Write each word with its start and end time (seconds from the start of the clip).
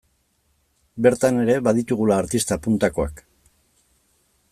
Bertan 1.05 1.37
ere 1.41 1.57
baditugula 1.67 2.17
artista 2.23 2.57
puntakoak. 2.65 3.25